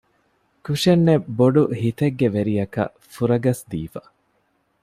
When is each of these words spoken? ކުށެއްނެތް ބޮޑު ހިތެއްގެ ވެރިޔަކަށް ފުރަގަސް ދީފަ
ކުށެއްނެތް 0.65 1.27
ބޮޑު 1.37 1.63
ހިތެއްގެ 1.81 2.27
ވެރިޔަކަށް 2.35 2.93
ފުރަގަސް 3.13 3.63
ދީފަ 3.69 4.01